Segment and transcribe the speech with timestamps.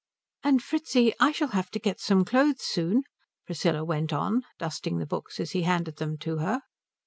[0.43, 3.03] "And Fritzi, I shall have to get some clothes soon,"
[3.45, 6.63] Priscilla went on, dusting the books as he handed them to her.